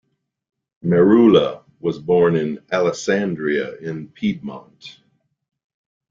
[0.83, 4.99] Merula was born in Alessandria in Piedmont.